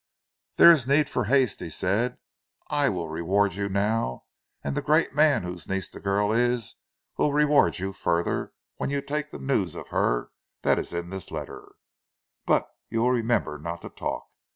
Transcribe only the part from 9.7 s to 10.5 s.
of her